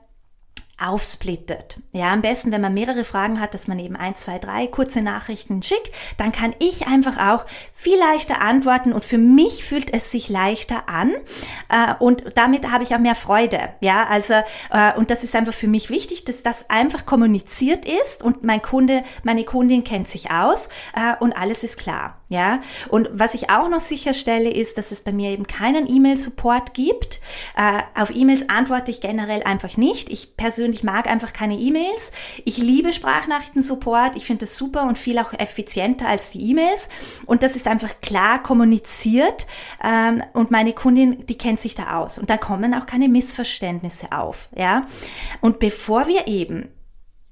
aufsplittet. 0.81 1.79
Ja, 1.91 2.11
am 2.11 2.21
besten, 2.21 2.51
wenn 2.51 2.61
man 2.61 2.73
mehrere 2.73 3.05
Fragen 3.05 3.39
hat, 3.39 3.53
dass 3.53 3.67
man 3.67 3.79
eben 3.79 3.95
ein, 3.95 4.15
zwei, 4.15 4.39
drei 4.39 4.67
kurze 4.67 5.01
Nachrichten 5.01 5.61
schickt, 5.63 5.91
dann 6.17 6.31
kann 6.31 6.55
ich 6.59 6.87
einfach 6.87 7.17
auch 7.17 7.45
viel 7.73 7.97
leichter 7.97 8.41
antworten 8.41 8.93
und 8.93 9.05
für 9.05 9.17
mich 9.17 9.63
fühlt 9.63 9.93
es 9.93 10.11
sich 10.11 10.29
leichter 10.29 10.89
an 10.89 11.11
äh, 11.69 11.93
und 11.99 12.23
damit 12.35 12.71
habe 12.71 12.83
ich 12.83 12.95
auch 12.95 12.99
mehr 12.99 13.15
Freude. 13.15 13.59
Ja, 13.81 14.07
also 14.07 14.33
äh, 14.71 14.93
und 14.97 15.11
das 15.11 15.23
ist 15.23 15.35
einfach 15.35 15.53
für 15.53 15.67
mich 15.67 15.89
wichtig, 15.89 16.25
dass 16.25 16.43
das 16.43 16.69
einfach 16.69 17.05
kommuniziert 17.05 17.85
ist 17.85 18.23
und 18.23 18.43
mein 18.43 18.61
Kunde, 18.61 19.03
meine 19.23 19.43
Kundin 19.43 19.83
kennt 19.83 20.07
sich 20.07 20.31
aus 20.31 20.69
äh, 20.95 21.15
und 21.19 21.33
alles 21.33 21.63
ist 21.63 21.77
klar. 21.77 22.17
Ja, 22.31 22.61
und 22.87 23.09
was 23.11 23.33
ich 23.33 23.49
auch 23.49 23.67
noch 23.67 23.81
sicherstelle, 23.81 24.49
ist, 24.49 24.77
dass 24.77 24.93
es 24.93 25.01
bei 25.01 25.11
mir 25.11 25.31
eben 25.31 25.45
keinen 25.47 25.93
E-Mail-Support 25.93 26.73
gibt. 26.73 27.19
Äh, 27.57 27.81
auf 27.99 28.15
E-Mails 28.15 28.47
antworte 28.47 28.89
ich 28.89 29.01
generell 29.01 29.43
einfach 29.43 29.75
nicht. 29.75 30.09
Ich 30.09 30.37
persönlich 30.37 30.70
mag 30.83 31.07
einfach 31.07 31.33
keine 31.33 31.57
E-Mails. 31.57 32.11
Ich 32.45 32.57
liebe 32.57 32.93
Sprachnachrichten-Support. 32.93 34.15
Ich 34.15 34.25
finde 34.25 34.41
das 34.41 34.55
super 34.55 34.83
und 34.83 34.97
viel 34.97 35.19
auch 35.19 35.33
effizienter 35.33 36.07
als 36.07 36.31
die 36.31 36.49
E-Mails. 36.49 36.89
Und 37.25 37.43
das 37.43 37.55
ist 37.55 37.67
einfach 37.67 37.99
klar 38.01 38.41
kommuniziert. 38.41 39.47
Ähm, 39.83 40.23
und 40.33 40.51
meine 40.51 40.73
Kundin, 40.73 41.25
die 41.27 41.37
kennt 41.37 41.61
sich 41.61 41.75
da 41.75 41.97
aus. 41.97 42.17
Und 42.17 42.29
da 42.29 42.37
kommen 42.37 42.73
auch 42.73 42.85
keine 42.85 43.09
Missverständnisse 43.09 44.11
auf. 44.11 44.49
Ja, 44.55 44.87
und 45.41 45.59
bevor 45.59 46.07
wir 46.07 46.27
eben 46.27 46.69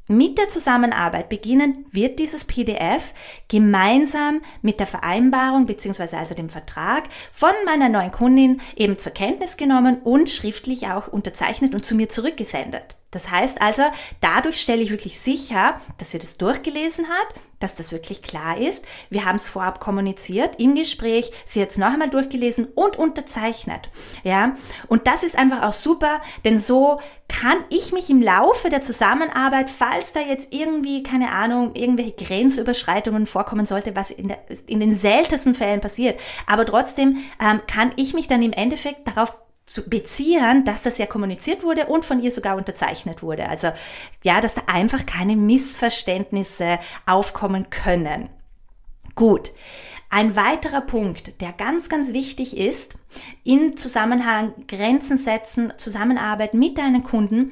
mit 0.10 0.39
der 0.39 0.50
Zusammenarbeit 0.50 1.30
beginnen 1.30 1.86
wird 1.92 2.18
dieses 2.18 2.44
PDF 2.44 3.13
gemeinsam 3.48 4.42
mit 4.63 4.80
der 4.80 4.88
Vereinbarung 4.88 5.68
beziehungsweise 5.68 6.18
also 6.18 6.34
dem 6.34 6.50
Vertrag 6.50 7.04
von 7.32 7.51
meiner 7.63 7.89
neuen 7.89 8.12
Kundin 8.12 8.60
eben 8.75 8.98
zur 8.98 9.13
Kenntnis 9.13 9.56
genommen 9.56 10.01
und 10.04 10.30
schriftlich 10.30 10.88
auch 10.88 11.08
unterzeichnet 11.08 11.75
und 11.75 11.86
zu 11.86 11.94
mir 11.94 12.10
zurückgesendet. 12.10 12.98
Das 13.12 13.30
heißt 13.30 13.62
also, 13.62 13.84
dadurch 14.20 14.60
stelle 14.60 14.82
ich 14.82 14.92
wirklich 14.92 15.20
sicher, 15.20 15.80
dass 16.00 16.12
sie 16.12 16.20
das 16.20 16.38
durchgelesen 16.38 17.06
hat, 17.08 17.42
dass 17.60 17.75
das 17.75 17.92
wirklich 17.92 18.22
klar 18.22 18.58
ist. 18.58 18.86
Wir 19.10 19.25
haben 19.25 19.36
es 19.36 19.50
vorab 19.50 19.80
kommuniziert 19.80 20.60
im 20.60 20.75
Gespräch, 20.75 21.32
sie 21.46 21.62
es 21.62 21.78
noch 21.78 21.94
einmal 21.94 22.10
durchgelesen 22.10 22.68
und 22.75 22.98
unterzeichnet. 22.98 23.89
Ja, 24.24 24.56
und 24.88 25.08
das 25.08 25.24
ist 25.24 25.38
einfach 25.38 25.63
auch 25.63 25.74
super, 25.74 26.22
denn 26.46 26.60
so 26.60 27.00
kann 27.28 27.58
ich 27.70 27.92
mich 27.92 28.10
im 28.10 28.22
Laufe 28.22 28.70
der 28.70 28.82
Zusammenarbeit, 28.82 29.70
falls 29.70 30.13
da 30.13 30.20
jetzt 30.20 30.54
irgendwie, 30.54 31.04
keine 31.04 31.32
Ahnung, 31.32 31.75
irgendwelche 31.75 32.13
Grenzüberschreitungen 32.13 33.28
vorkommen 33.28 33.66
sollte, 33.66 33.96
was 33.96 34.12
in, 34.12 34.30
der, 34.30 34.39
in 34.66 34.80
den 34.80 34.96
seltensten 34.96 35.54
Fällen 35.54 35.82
passiert, 35.82 36.20
aber 36.48 36.66
trotzdem 36.66 37.18
ähm, 37.39 37.62
kann 37.68 37.92
ich 37.98 38.13
mich 38.13 38.28
dann 38.28 38.42
im 38.42 38.54
Endeffekt 38.54 39.08
darauf 39.08 39.34
zu 39.70 39.88
beziehen, 39.88 40.66
dass 40.66 40.84
das 40.84 40.98
ja 40.98 41.06
kommuniziert 41.06 41.64
wurde 41.64 41.86
und 41.86 42.06
von 42.06 42.20
ihr 42.20 42.32
sogar 42.32 42.58
unterzeichnet 42.58 43.22
wurde. 43.22 43.48
Also 43.48 43.72
ja, 44.24 44.42
dass 44.42 44.56
da 44.56 44.64
einfach 44.68 45.06
keine 45.06 45.36
Missverständnisse 45.36 46.80
aufkommen 47.06 47.70
können. 47.70 48.30
Gut. 49.16 49.52
Ein 50.12 50.36
weiterer 50.36 50.82
Punkt, 50.82 51.40
der 51.40 51.52
ganz, 51.52 51.88
ganz 51.88 52.14
wichtig 52.14 52.58
ist, 52.58 52.96
in 53.44 53.78
Zusammenhang 53.78 54.54
Grenzen 54.68 55.18
setzen, 55.18 55.72
Zusammenarbeit 55.78 56.56
mit 56.56 56.80
deinen 56.80 57.04
Kunden, 57.04 57.52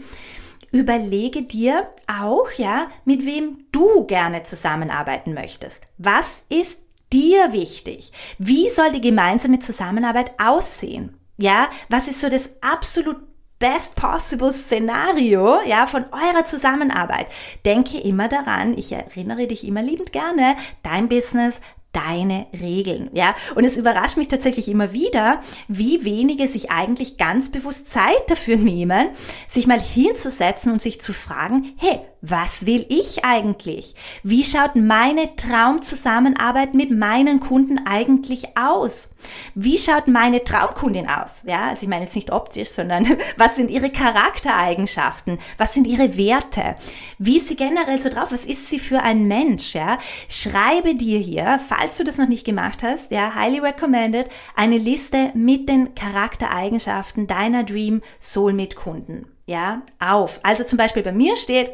überlege 0.71 1.43
dir 1.43 1.87
auch, 2.07 2.51
ja, 2.53 2.87
mit 3.05 3.25
wem 3.25 3.65
du 3.71 4.05
gerne 4.05 4.41
zusammenarbeiten 4.41 5.35
möchtest. 5.35 5.83
Was 5.99 6.43
ist 6.49 6.81
dir 7.13 7.53
wichtig? 7.53 8.11
Wie 8.39 8.69
soll 8.69 8.91
die 8.91 9.01
gemeinsame 9.01 9.59
Zusammenarbeit 9.59 10.31
aussehen? 10.39 11.16
Ja, 11.37 11.69
was 11.89 12.07
ist 12.07 12.19
so 12.19 12.29
das 12.29 12.61
absolut 12.61 13.17
best 13.59 13.95
possible 13.95 14.51
Szenario, 14.51 15.61
ja, 15.65 15.87
von 15.87 16.05
eurer 16.11 16.45
Zusammenarbeit? 16.45 17.27
Denke 17.65 17.99
immer 17.99 18.27
daran, 18.27 18.77
ich 18.77 18.91
erinnere 18.91 19.47
dich 19.47 19.67
immer 19.67 19.81
liebend 19.81 20.11
gerne, 20.11 20.55
dein 20.83 21.07
Business, 21.07 21.61
deine 21.93 22.47
Regeln, 22.53 23.09
ja. 23.13 23.35
Und 23.55 23.65
es 23.65 23.77
überrascht 23.77 24.17
mich 24.17 24.27
tatsächlich 24.27 24.67
immer 24.67 24.93
wieder, 24.93 25.41
wie 25.67 26.03
wenige 26.03 26.47
sich 26.47 26.69
eigentlich 26.69 27.17
ganz 27.17 27.49
bewusst 27.51 27.89
Zeit 27.89 28.29
dafür 28.29 28.57
nehmen, 28.57 29.09
sich 29.47 29.67
mal 29.67 29.79
hinzusetzen 29.79 30.71
und 30.71 30.81
sich 30.81 31.01
zu 31.01 31.13
fragen, 31.13 31.73
hey, 31.77 31.99
was 32.21 32.65
will 32.65 32.85
ich 32.89 33.23
eigentlich? 33.23 33.93
Wie 34.23 34.43
schaut 34.43 34.75
meine 34.75 35.35
Traumzusammenarbeit 35.35 36.73
mit 36.73 36.91
meinen 36.91 37.39
Kunden 37.39 37.79
eigentlich 37.85 38.57
aus? 38.57 39.13
Wie 39.55 39.77
schaut 39.77 40.07
meine 40.07 40.43
Traumkundin 40.43 41.09
aus? 41.09 41.43
Ja, 41.45 41.69
also 41.69 41.83
ich 41.83 41.89
meine 41.89 42.05
jetzt 42.05 42.15
nicht 42.15 42.31
optisch, 42.31 42.69
sondern 42.69 43.17
was 43.37 43.55
sind 43.55 43.69
ihre 43.69 43.89
Charaktereigenschaften? 43.89 45.39
Was 45.57 45.73
sind 45.73 45.85
ihre 45.85 46.17
Werte? 46.17 46.75
Wie 47.17 47.37
ist 47.37 47.47
sie 47.47 47.55
generell 47.55 47.99
so 47.99 48.09
drauf? 48.09 48.31
Was 48.31 48.45
ist 48.45 48.67
sie 48.67 48.79
für 48.79 49.01
ein 49.01 49.27
Mensch? 49.27 49.75
Ja, 49.75 49.99
schreibe 50.27 50.95
dir 50.95 51.19
hier, 51.19 51.59
falls 51.67 51.97
du 51.97 52.03
das 52.03 52.17
noch 52.17 52.27
nicht 52.27 52.45
gemacht 52.45 52.83
hast, 52.83 53.11
ja, 53.11 53.35
highly 53.35 53.59
recommended, 53.59 54.27
eine 54.55 54.77
Liste 54.77 55.31
mit 55.33 55.69
den 55.69 55.93
Charaktereigenschaften 55.95 57.27
deiner 57.27 57.63
Dream 57.63 58.01
Soulmate 58.19 58.75
Kunden. 58.75 59.27
Ja, 59.45 59.81
auf. 59.99 60.41
Also 60.43 60.63
zum 60.65 60.77
Beispiel 60.77 61.03
bei 61.03 61.13
mir 61.13 61.37
steht, 61.37 61.69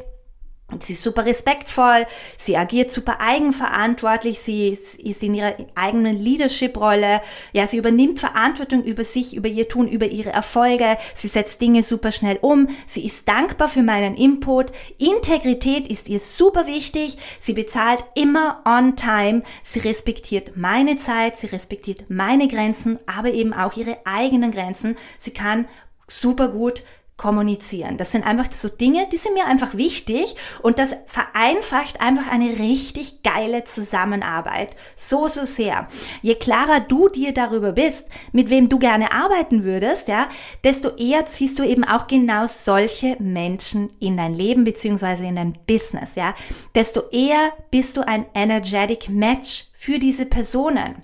Sie 0.79 0.93
ist 0.93 1.01
super 1.01 1.25
respektvoll, 1.25 2.05
sie 2.37 2.57
agiert 2.57 2.91
super 2.91 3.19
eigenverantwortlich, 3.19 4.39
sie 4.39 4.69
ist 4.69 5.23
in 5.23 5.33
ihrer 5.33 5.55
eigenen 5.75 6.17
Leadership-Rolle, 6.17 7.21
ja, 7.51 7.67
sie 7.67 7.77
übernimmt 7.77 8.19
Verantwortung 8.19 8.83
über 8.83 9.03
sich, 9.03 9.35
über 9.35 9.47
ihr 9.47 9.67
Tun, 9.67 9.87
über 9.87 10.07
ihre 10.07 10.31
Erfolge, 10.31 10.97
sie 11.15 11.27
setzt 11.27 11.61
Dinge 11.61 11.83
super 11.83 12.11
schnell 12.11 12.37
um, 12.41 12.67
sie 12.87 13.05
ist 13.05 13.27
dankbar 13.27 13.67
für 13.67 13.83
meinen 13.83 14.15
Input, 14.15 14.71
Integrität 14.97 15.87
ist 15.87 16.09
ihr 16.09 16.19
super 16.19 16.67
wichtig, 16.67 17.17
sie 17.39 17.53
bezahlt 17.53 18.03
immer 18.15 18.61
on 18.65 18.95
time, 18.95 19.43
sie 19.63 19.79
respektiert 19.79 20.55
meine 20.55 20.97
Zeit, 20.97 21.37
sie 21.37 21.47
respektiert 21.47 22.09
meine 22.09 22.47
Grenzen, 22.47 22.99
aber 23.05 23.31
eben 23.31 23.53
auch 23.53 23.75
ihre 23.75 23.97
eigenen 24.05 24.51
Grenzen, 24.51 24.97
sie 25.19 25.31
kann 25.31 25.67
super 26.07 26.49
gut 26.49 26.83
kommunizieren. 27.23 27.95
Das 27.95 28.11
sind 28.11 28.25
einfach 28.27 28.51
so 28.51 28.67
Dinge, 28.67 29.07
die 29.09 29.15
sind 29.15 29.33
mir 29.33 29.45
einfach 29.45 29.75
wichtig 29.77 30.35
und 30.61 30.77
das 30.77 30.93
vereinfacht 31.05 32.01
einfach 32.01 32.29
eine 32.29 32.59
richtig 32.59 33.23
geile 33.23 33.63
Zusammenarbeit. 33.63 34.75
So, 34.97 35.29
so 35.29 35.45
sehr. 35.45 35.87
Je 36.21 36.35
klarer 36.35 36.81
du 36.81 37.07
dir 37.07 37.33
darüber 37.33 37.71
bist, 37.71 38.09
mit 38.33 38.49
wem 38.49 38.67
du 38.67 38.77
gerne 38.77 39.13
arbeiten 39.13 39.63
würdest, 39.63 40.09
ja, 40.09 40.27
desto 40.65 40.97
eher 40.97 41.25
ziehst 41.25 41.59
du 41.59 41.63
eben 41.63 41.85
auch 41.85 42.07
genau 42.07 42.45
solche 42.45 43.15
Menschen 43.21 43.89
in 44.01 44.17
dein 44.17 44.33
Leben 44.33 44.65
beziehungsweise 44.65 45.23
in 45.23 45.37
dein 45.37 45.57
Business, 45.65 46.15
ja. 46.15 46.35
Desto 46.75 47.03
eher 47.09 47.53
bist 47.71 47.95
du 47.95 48.05
ein 48.05 48.25
energetic 48.33 49.07
Match 49.07 49.67
für 49.71 49.97
diese 49.97 50.25
Personen. 50.25 50.95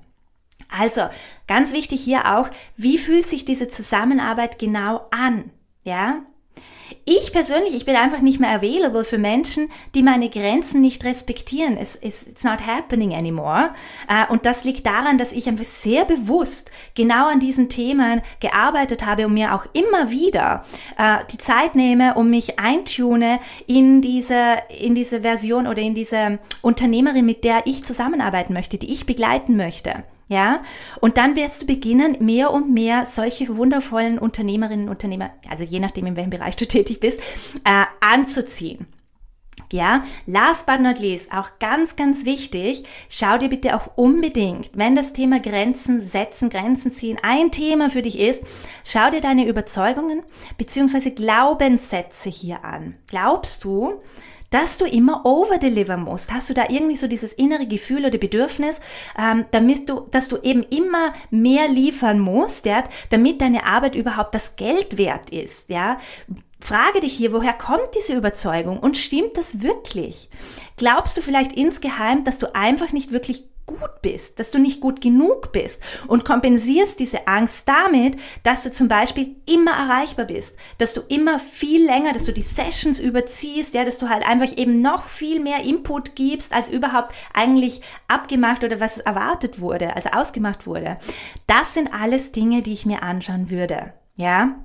Also, 0.67 1.03
ganz 1.47 1.71
wichtig 1.71 2.03
hier 2.03 2.38
auch, 2.38 2.49
wie 2.75 2.97
fühlt 2.97 3.25
sich 3.25 3.45
diese 3.45 3.69
Zusammenarbeit 3.69 4.59
genau 4.59 5.07
an? 5.11 5.51
Ja? 5.83 6.24
Ich 7.05 7.31
persönlich, 7.31 7.75
ich 7.75 7.86
bin 7.86 7.95
einfach 7.95 8.21
nicht 8.21 8.39
mehr 8.39 8.51
available 8.51 9.03
für 9.03 9.17
Menschen, 9.17 9.69
die 9.95 10.03
meine 10.03 10.29
Grenzen 10.29 10.81
nicht 10.81 11.03
respektieren. 11.03 11.77
Es 11.77 11.95
ist 11.95 12.27
it's 12.27 12.43
not 12.43 12.65
happening 12.65 13.13
anymore. 13.13 13.71
Uh, 14.09 14.31
und 14.31 14.45
das 14.45 14.63
liegt 14.63 14.86
daran, 14.86 15.17
dass 15.17 15.31
ich 15.31 15.48
einfach 15.48 15.65
sehr 15.65 16.05
bewusst 16.05 16.71
genau 16.95 17.27
an 17.27 17.39
diesen 17.39 17.69
Themen 17.69 18.21
gearbeitet 18.39 19.05
habe 19.05 19.25
und 19.25 19.33
mir 19.33 19.53
auch 19.53 19.65
immer 19.74 20.12
wieder 20.12 20.65
uh, 21.00 21.24
die 21.31 21.38
Zeit 21.38 21.75
nehme, 21.75 22.15
um 22.15 22.29
mich 22.29 22.59
eintune 22.59 23.39
in 23.67 24.01
diese, 24.01 24.57
in 24.79 24.95
diese 24.95 25.21
Version 25.21 25.67
oder 25.67 25.81
in 25.81 25.95
diese 25.95 26.39
Unternehmerin, 26.62 27.25
mit 27.25 27.43
der 27.43 27.62
ich 27.65 27.83
zusammenarbeiten 27.83 28.53
möchte, 28.53 28.77
die 28.77 28.91
ich 28.91 29.05
begleiten 29.05 29.55
möchte. 29.57 30.03
Ja, 30.29 30.62
und 31.01 31.17
dann 31.17 31.36
wirst 31.36 31.63
du 31.63 31.65
beginnen, 31.65 32.17
mehr 32.19 32.51
und 32.51 32.71
mehr 32.71 33.07
solche 33.07 33.57
wundervollen 33.57 34.19
Unternehmerinnen 34.19 34.86
und 34.86 34.91
Unternehmer, 34.91 35.31
also 35.50 35.63
je 35.63 35.79
nachdem, 35.79 36.05
in 36.05 36.15
welchem 36.15 36.29
Bereich 36.29 36.55
du 36.55 36.65
tätig 36.67 37.00
bist, 37.00 37.19
äh, 37.65 37.86
anzuziehen. 38.00 38.86
Ja, 39.71 40.03
last 40.25 40.65
but 40.65 40.79
not 40.79 41.00
least, 41.00 41.31
auch 41.31 41.59
ganz, 41.59 41.95
ganz 41.95 42.25
wichtig, 42.25 42.86
schau 43.07 43.38
dir 43.38 43.50
bitte 43.50 43.75
auch 43.75 43.98
unbedingt, 43.98 44.71
wenn 44.74 44.95
das 44.95 45.13
Thema 45.13 45.39
Grenzen 45.39 46.01
setzen, 46.01 46.50
Grenzen 46.50 46.91
ziehen 46.91 47.19
ein 47.21 47.51
Thema 47.51 47.89
für 47.89 48.01
dich 48.01 48.17
ist, 48.17 48.43
schau 48.83 49.12
dir 49.12 49.21
deine 49.21 49.48
Überzeugungen 49.48 50.24
bzw. 50.57 51.12
Glaubenssätze 51.12 52.29
hier 52.29 52.63
an. 52.63 52.95
Glaubst 53.07 53.63
du, 53.63 54.01
dass 54.50 54.77
du 54.77 54.86
immer 54.86 55.25
overdelivern 55.25 56.01
musst? 56.01 56.34
Hast 56.34 56.50
du 56.50 56.53
da 56.53 56.65
irgendwie 56.70 56.96
so 56.96 57.08
dieses 57.08 57.34
innere 57.34 57.68
Gefühl 57.68 58.06
oder 58.06 58.18
Bedürfnis, 58.18 58.79
ähm, 59.18 59.46
damit 59.51 59.89
du, 59.89 60.08
dass 60.12 60.27
du 60.27 60.38
eben 60.38 60.63
immer 60.63 61.13
mehr 61.29 61.68
liefern 61.68 62.20
musst, 62.20 62.65
ja, 62.65 62.84
damit 63.10 63.41
deine 63.41 63.65
Arbeit 63.65 63.96
überhaupt 63.96 64.34
das 64.36 64.56
Geld 64.56 64.98
wert 64.98 65.29
ist, 65.29 65.70
ja? 65.70 65.98
Frage 66.62 67.00
dich 67.00 67.13
hier, 67.13 67.32
woher 67.32 67.53
kommt 67.53 67.96
diese 67.96 68.15
Überzeugung 68.15 68.79
und 68.79 68.98
stimmt 68.98 69.38
das 69.38 69.62
wirklich? 69.62 70.29
Glaubst 70.75 71.15
du 71.15 71.22
vielleicht 71.22 71.53
insgeheim, 71.53 72.25
dass 72.25 72.38
du 72.38 72.53
einfach 72.53 72.91
nicht 72.91 73.12
wirklich 73.12 73.46
gut 73.69 74.01
bist, 74.01 74.39
dass 74.39 74.51
du 74.51 74.57
nicht 74.57 74.81
gut 74.81 74.99
genug 75.01 75.51
bist 75.51 75.81
und 76.07 76.25
kompensierst 76.25 76.99
diese 76.99 77.27
Angst 77.27 77.67
damit, 77.67 78.17
dass 78.43 78.63
du 78.63 78.71
zum 78.71 78.88
Beispiel 78.88 79.35
immer 79.45 79.71
erreichbar 79.71 80.25
bist, 80.25 80.57
dass 80.79 80.93
du 80.93 81.01
immer 81.07 81.39
viel 81.39 81.85
länger, 81.85 82.13
dass 82.13 82.25
du 82.25 82.33
die 82.33 82.41
Sessions 82.41 82.99
überziehst, 82.99 83.73
ja, 83.73 83.85
dass 83.85 83.99
du 83.99 84.09
halt 84.09 84.27
einfach 84.27 84.57
eben 84.57 84.81
noch 84.81 85.07
viel 85.07 85.39
mehr 85.39 85.63
Input 85.63 86.15
gibst, 86.15 86.51
als 86.53 86.69
überhaupt 86.69 87.13
eigentlich 87.33 87.81
abgemacht 88.07 88.63
oder 88.63 88.79
was 88.79 88.97
erwartet 88.97 89.61
wurde, 89.61 89.95
also 89.95 90.09
ausgemacht 90.09 90.65
wurde. 90.65 90.97
Das 91.47 91.73
sind 91.75 91.93
alles 91.93 92.31
Dinge, 92.31 92.63
die 92.63 92.73
ich 92.73 92.85
mir 92.85 93.03
anschauen 93.03 93.49
würde, 93.49 93.93
ja. 94.15 94.63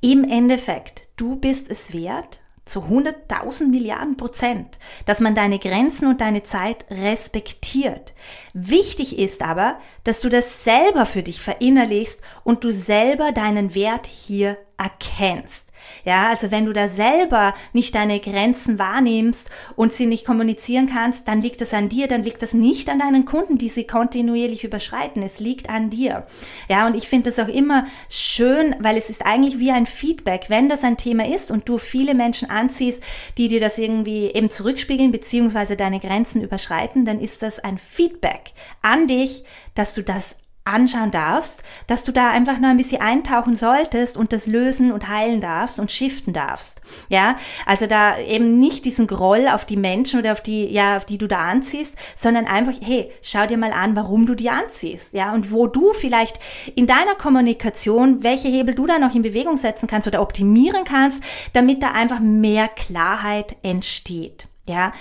Im 0.00 0.24
Endeffekt, 0.24 1.08
du 1.16 1.36
bist 1.36 1.70
es 1.70 1.92
wert, 1.92 2.40
zu 2.66 2.80
100.000 2.80 3.68
Milliarden 3.68 4.16
Prozent, 4.16 4.78
dass 5.06 5.20
man 5.20 5.34
deine 5.34 5.58
Grenzen 5.58 6.08
und 6.08 6.20
deine 6.20 6.42
Zeit 6.42 6.84
respektiert. 6.90 8.12
Wichtig 8.52 9.18
ist 9.18 9.42
aber, 9.42 9.78
dass 10.04 10.20
du 10.20 10.28
das 10.28 10.64
selber 10.64 11.06
für 11.06 11.22
dich 11.22 11.40
verinnerlichst 11.40 12.20
und 12.44 12.64
du 12.64 12.72
selber 12.72 13.32
deinen 13.32 13.74
Wert 13.74 14.06
hier 14.06 14.58
erkennst. 14.76 15.65
Ja, 16.04 16.28
also 16.28 16.50
wenn 16.50 16.66
du 16.66 16.72
da 16.72 16.88
selber 16.88 17.54
nicht 17.72 17.94
deine 17.94 18.20
Grenzen 18.20 18.78
wahrnimmst 18.78 19.50
und 19.74 19.92
sie 19.92 20.06
nicht 20.06 20.24
kommunizieren 20.24 20.88
kannst, 20.88 21.28
dann 21.28 21.42
liegt 21.42 21.60
das 21.60 21.74
an 21.74 21.88
dir, 21.88 22.08
dann 22.08 22.22
liegt 22.22 22.42
das 22.42 22.54
nicht 22.54 22.88
an 22.88 22.98
deinen 22.98 23.24
Kunden, 23.24 23.58
die 23.58 23.68
sie 23.68 23.86
kontinuierlich 23.86 24.64
überschreiten. 24.64 25.22
Es 25.22 25.40
liegt 25.40 25.68
an 25.68 25.90
dir. 25.90 26.26
Ja, 26.68 26.86
und 26.86 26.96
ich 26.96 27.08
finde 27.08 27.30
das 27.30 27.38
auch 27.38 27.52
immer 27.52 27.86
schön, 28.08 28.76
weil 28.78 28.96
es 28.96 29.10
ist 29.10 29.24
eigentlich 29.24 29.58
wie 29.58 29.70
ein 29.70 29.86
Feedback. 29.86 30.46
Wenn 30.48 30.68
das 30.68 30.84
ein 30.84 30.96
Thema 30.96 31.26
ist 31.26 31.50
und 31.50 31.68
du 31.68 31.78
viele 31.78 32.14
Menschen 32.14 32.50
anziehst, 32.50 33.02
die 33.38 33.48
dir 33.48 33.60
das 33.60 33.78
irgendwie 33.78 34.26
eben 34.26 34.50
zurückspiegeln, 34.50 35.10
beziehungsweise 35.10 35.76
deine 35.76 36.00
Grenzen 36.00 36.42
überschreiten, 36.42 37.04
dann 37.04 37.20
ist 37.20 37.42
das 37.42 37.58
ein 37.58 37.78
Feedback 37.78 38.52
an 38.82 39.08
dich, 39.08 39.44
dass 39.74 39.94
du 39.94 40.02
das 40.02 40.36
anschauen 40.66 41.10
darfst, 41.10 41.62
dass 41.86 42.02
du 42.02 42.12
da 42.12 42.30
einfach 42.30 42.58
nur 42.58 42.70
ein 42.70 42.76
bisschen 42.76 43.00
eintauchen 43.00 43.56
solltest 43.56 44.16
und 44.16 44.32
das 44.32 44.46
lösen 44.46 44.92
und 44.92 45.08
heilen 45.08 45.40
darfst 45.40 45.78
und 45.78 45.92
shiften 45.92 46.32
darfst. 46.32 46.80
Ja, 47.08 47.36
also 47.64 47.86
da 47.86 48.18
eben 48.18 48.58
nicht 48.58 48.84
diesen 48.84 49.06
Groll 49.06 49.48
auf 49.48 49.64
die 49.64 49.76
Menschen 49.76 50.20
oder 50.20 50.32
auf 50.32 50.40
die, 50.40 50.66
ja, 50.66 50.96
auf 50.96 51.04
die 51.04 51.18
du 51.18 51.26
da 51.28 51.48
anziehst, 51.48 51.94
sondern 52.16 52.46
einfach, 52.46 52.74
hey, 52.80 53.10
schau 53.22 53.46
dir 53.46 53.58
mal 53.58 53.72
an, 53.72 53.96
warum 53.96 54.26
du 54.26 54.34
die 54.34 54.50
anziehst. 54.50 55.12
Ja, 55.12 55.32
und 55.32 55.52
wo 55.52 55.66
du 55.66 55.92
vielleicht 55.92 56.38
in 56.74 56.86
deiner 56.86 57.14
Kommunikation, 57.14 58.22
welche 58.22 58.48
Hebel 58.48 58.74
du 58.74 58.86
da 58.86 58.98
noch 58.98 59.14
in 59.14 59.22
Bewegung 59.22 59.56
setzen 59.56 59.86
kannst 59.86 60.08
oder 60.08 60.20
optimieren 60.20 60.84
kannst, 60.84 61.22
damit 61.52 61.82
da 61.82 61.92
einfach 61.92 62.20
mehr 62.20 62.68
Klarheit 62.68 63.56
entsteht. 63.62 64.48
Ja, 64.66 64.92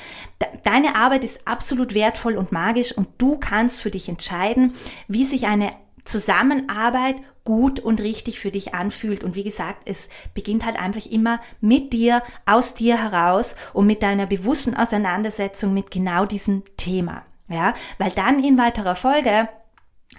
deine 0.63 0.95
Arbeit 0.95 1.23
ist 1.23 1.47
absolut 1.47 1.93
wertvoll 1.93 2.37
und 2.37 2.51
magisch 2.51 2.91
und 2.95 3.07
du 3.17 3.37
kannst 3.37 3.81
für 3.81 3.89
dich 3.89 4.07
entscheiden, 4.09 4.75
wie 5.07 5.25
sich 5.25 5.47
eine 5.47 5.71
Zusammenarbeit 6.03 7.15
gut 7.45 7.79
und 7.79 8.01
richtig 8.01 8.39
für 8.39 8.51
dich 8.51 8.73
anfühlt. 8.73 9.23
Und 9.23 9.35
wie 9.35 9.43
gesagt, 9.43 9.87
es 9.87 10.09
beginnt 10.33 10.65
halt 10.65 10.79
einfach 10.79 11.05
immer 11.05 11.39
mit 11.61 11.93
dir, 11.93 12.21
aus 12.45 12.75
dir 12.75 13.01
heraus 13.01 13.55
und 13.73 13.87
mit 13.87 14.03
deiner 14.03 14.25
bewussten 14.25 14.75
Auseinandersetzung 14.75 15.73
mit 15.73 15.91
genau 15.91 16.25
diesem 16.25 16.63
Thema. 16.77 17.23
Ja, 17.47 17.75
weil 17.99 18.11
dann 18.11 18.43
in 18.43 18.57
weiterer 18.57 18.95
Folge 18.95 19.47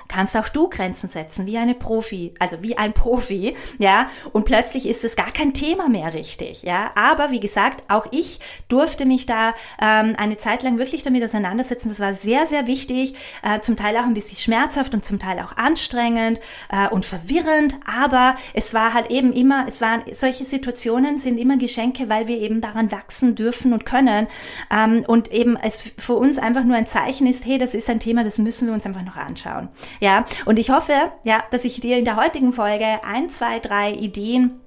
kannst 0.08 0.36
auch 0.36 0.48
du 0.48 0.68
Grenzen 0.68 1.08
setzen, 1.08 1.46
wie 1.46 1.58
eine 1.58 1.74
Profi, 1.74 2.34
also 2.38 2.62
wie 2.62 2.76
ein 2.76 2.92
Profi, 2.92 3.54
ja, 3.78 4.08
und 4.32 4.44
plötzlich 4.44 4.88
ist 4.88 5.04
es 5.04 5.16
gar 5.16 5.32
kein 5.32 5.54
Thema 5.54 5.88
mehr 5.88 6.14
richtig, 6.14 6.62
ja, 6.62 6.90
aber 6.94 7.30
wie 7.30 7.40
gesagt, 7.40 7.84
auch 7.90 8.06
ich 8.10 8.40
durfte 8.68 9.06
mich 9.06 9.26
da 9.26 9.54
ähm, 9.80 10.14
eine 10.18 10.36
Zeit 10.36 10.62
lang 10.62 10.78
wirklich 10.78 11.02
damit 11.02 11.22
auseinandersetzen, 11.22 11.88
das 11.88 12.00
war 12.00 12.14
sehr, 12.14 12.46
sehr 12.46 12.66
wichtig, 12.66 13.14
äh, 13.42 13.60
zum 13.60 13.76
Teil 13.76 13.96
auch 13.96 14.04
ein 14.04 14.14
bisschen 14.14 14.38
schmerzhaft 14.38 14.94
und 14.94 15.04
zum 15.04 15.18
Teil 15.18 15.40
auch 15.40 15.56
anstrengend 15.56 16.40
äh, 16.70 16.88
und 16.88 17.04
verwirrend, 17.04 17.76
aber 17.86 18.36
es 18.54 18.74
war 18.74 18.94
halt 18.94 19.10
eben 19.10 19.32
immer, 19.32 19.66
es 19.68 19.80
waren, 19.80 20.02
solche 20.12 20.44
Situationen 20.44 21.18
sind 21.18 21.38
immer 21.38 21.56
Geschenke, 21.56 22.08
weil 22.08 22.26
wir 22.26 22.38
eben 22.38 22.60
daran 22.60 22.90
wachsen 22.92 23.34
dürfen 23.34 23.72
und 23.72 23.84
können. 23.84 24.26
Ähm, 24.70 25.04
und 25.06 25.32
eben 25.32 25.56
es 25.56 25.92
für 25.98 26.14
uns 26.14 26.38
einfach 26.38 26.64
nur 26.64 26.76
ein 26.76 26.86
Zeichen 26.86 27.26
ist, 27.26 27.44
hey, 27.46 27.58
das 27.58 27.74
ist 27.74 27.88
ein 27.90 28.00
Thema, 28.00 28.24
das 28.24 28.38
müssen 28.38 28.66
wir 28.66 28.74
uns 28.74 28.86
einfach 28.86 29.02
noch 29.02 29.16
anschauen. 29.16 29.68
Ja, 30.00 30.24
und 30.44 30.58
ich 30.58 30.70
hoffe, 30.70 30.92
ja, 31.24 31.42
dass 31.50 31.64
ich 31.64 31.80
dir 31.80 31.98
in 31.98 32.04
der 32.04 32.16
heutigen 32.16 32.52
Folge 32.52 33.04
ein, 33.04 33.30
zwei, 33.30 33.58
drei 33.58 33.92
Ideen 33.92 34.60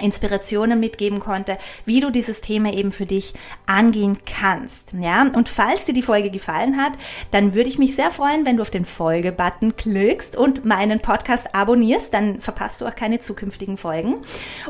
Inspirationen 0.00 0.80
mitgeben 0.80 1.20
konnte, 1.20 1.58
wie 1.84 2.00
du 2.00 2.10
dieses 2.10 2.40
Thema 2.40 2.72
eben 2.72 2.92
für 2.92 3.06
dich 3.06 3.34
angehen 3.66 4.18
kannst. 4.26 4.92
Ja, 4.98 5.22
und 5.22 5.48
falls 5.48 5.84
dir 5.84 5.94
die 5.94 6.02
Folge 6.02 6.30
gefallen 6.30 6.76
hat, 6.76 6.92
dann 7.30 7.54
würde 7.54 7.68
ich 7.68 7.78
mich 7.78 7.94
sehr 7.94 8.10
freuen, 8.10 8.44
wenn 8.44 8.56
du 8.56 8.62
auf 8.62 8.70
den 8.70 8.84
Folge-Button 8.84 9.76
klickst 9.76 10.36
und 10.36 10.64
meinen 10.64 11.00
Podcast 11.00 11.54
abonnierst, 11.54 12.12
dann 12.12 12.40
verpasst 12.40 12.80
du 12.80 12.86
auch 12.86 12.94
keine 12.94 13.18
zukünftigen 13.18 13.76
Folgen. 13.76 14.22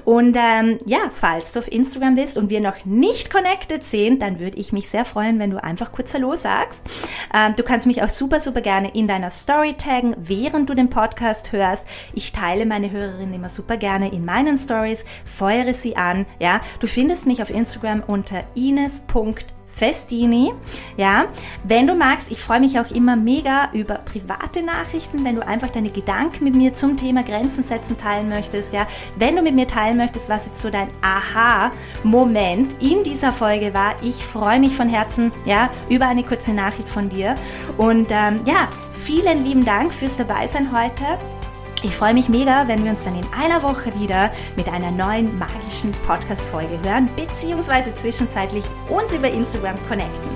Und 0.04 0.36
ähm, 0.38 0.78
ja, 0.86 0.98
falls 1.12 1.52
du 1.52 1.60
auf 1.60 1.70
Instagram 1.70 2.14
bist 2.14 2.36
und 2.36 2.50
wir 2.50 2.60
noch 2.60 2.84
nicht 2.84 3.30
connected 3.30 3.84
sind, 3.84 4.22
dann 4.22 4.40
würde 4.40 4.58
ich 4.58 4.72
mich 4.72 4.88
sehr 4.88 5.04
freuen, 5.04 5.38
wenn 5.38 5.50
du 5.50 5.62
einfach 5.62 5.92
kurz 5.92 6.14
Hallo 6.14 6.36
sagst. 6.36 6.82
Ähm, 7.34 7.54
du 7.56 7.62
kannst 7.62 7.86
mich 7.86 8.02
auch 8.02 8.08
super, 8.08 8.40
super 8.40 8.60
gerne 8.60 8.94
in 8.94 9.06
deiner 9.06 9.30
Story 9.30 9.74
taggen, 9.74 10.14
während 10.18 10.68
du 10.68 10.74
den 10.74 10.90
Podcast 10.90 11.52
hörst. 11.52 11.86
Ich 12.12 12.32
teile 12.32 12.66
meine 12.66 12.90
Hörerinnen 12.90 13.34
immer 13.34 13.48
super 13.48 13.76
gerne 13.76 14.12
in 14.12 14.24
meinen 14.24 14.58
Stories 14.58 15.04
feuere 15.24 15.74
sie 15.74 15.96
an. 15.96 16.26
Ja, 16.38 16.60
du 16.80 16.86
findest 16.86 17.26
mich 17.26 17.42
auf 17.42 17.50
Instagram 17.50 18.02
unter 18.06 18.44
ines.festini. 18.54 20.52
Ja, 20.96 21.26
wenn 21.64 21.86
du 21.86 21.94
magst, 21.94 22.30
ich 22.30 22.40
freue 22.40 22.60
mich 22.60 22.78
auch 22.78 22.90
immer 22.90 23.16
mega 23.16 23.70
über 23.72 23.94
private 23.94 24.62
Nachrichten, 24.62 25.24
wenn 25.24 25.36
du 25.36 25.46
einfach 25.46 25.70
deine 25.70 25.90
Gedanken 25.90 26.44
mit 26.44 26.54
mir 26.54 26.74
zum 26.74 26.96
Thema 26.96 27.22
Grenzen 27.22 27.64
setzen 27.64 27.98
teilen 27.98 28.28
möchtest. 28.28 28.72
Ja, 28.72 28.86
wenn 29.16 29.36
du 29.36 29.42
mit 29.42 29.54
mir 29.54 29.66
teilen 29.66 29.96
möchtest, 29.96 30.28
was 30.28 30.46
jetzt 30.46 30.60
so 30.60 30.70
dein 30.70 30.90
Aha-Moment 31.02 32.82
in 32.82 33.04
dieser 33.04 33.32
Folge 33.32 33.74
war. 33.74 33.94
Ich 34.02 34.24
freue 34.24 34.60
mich 34.60 34.74
von 34.74 34.88
Herzen, 34.88 35.32
ja, 35.44 35.70
über 35.88 36.06
eine 36.06 36.22
kurze 36.22 36.52
Nachricht 36.52 36.88
von 36.88 37.08
dir. 37.08 37.34
Und 37.78 38.08
ähm, 38.10 38.40
ja, 38.44 38.68
vielen 38.92 39.44
lieben 39.44 39.64
Dank 39.64 39.94
fürs 39.94 40.16
Dabeisein 40.16 40.70
heute. 40.72 41.18
Ich 41.82 41.96
freue 41.96 42.12
mich 42.12 42.28
mega, 42.28 42.68
wenn 42.68 42.84
wir 42.84 42.90
uns 42.90 43.04
dann 43.04 43.16
in 43.16 43.26
einer 43.32 43.62
Woche 43.62 43.98
wieder 43.98 44.30
mit 44.54 44.68
einer 44.68 44.90
neuen 44.90 45.38
magischen 45.38 45.92
Podcast-Folge 46.06 46.78
hören, 46.82 47.08
beziehungsweise 47.16 47.94
zwischenzeitlich 47.94 48.64
uns 48.90 49.14
über 49.14 49.30
Instagram 49.30 49.76
connecten. 49.88 50.29